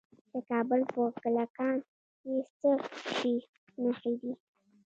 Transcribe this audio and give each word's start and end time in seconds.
د 0.31 0.33
کابل 0.49 0.81
په 0.93 1.01
کلکان 1.21 1.77
کې 2.21 2.33
د 2.41 2.45
څه 2.59 2.71
شي 3.15 3.35
نښې 3.81 4.13
دي؟ 4.21 4.31